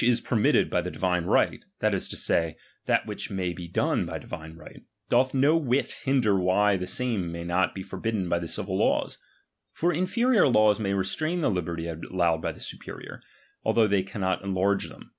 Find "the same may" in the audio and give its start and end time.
6.76-7.42